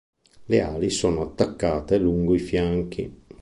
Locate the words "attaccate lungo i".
1.21-2.39